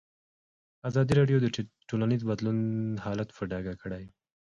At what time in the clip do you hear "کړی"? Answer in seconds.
3.81-4.03